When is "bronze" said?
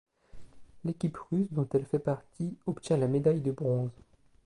3.51-3.91